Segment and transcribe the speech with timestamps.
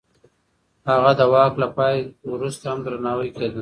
[0.89, 1.95] هغه د واک له پای
[2.33, 3.59] وروسته هم درناوی کېده.